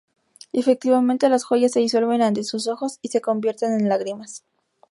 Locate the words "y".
0.51-0.59, 3.03-3.09